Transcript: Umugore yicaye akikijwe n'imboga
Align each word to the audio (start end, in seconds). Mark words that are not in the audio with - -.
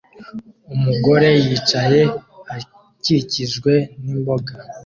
Umugore 0.75 1.29
yicaye 1.45 2.01
akikijwe 2.55 3.73
n'imboga 4.03 4.53